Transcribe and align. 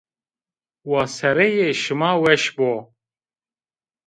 Wa 0.89 1.01
sereyê 1.15 1.69
şima 1.81 2.11
weş 2.21 2.43
bo 2.55 2.71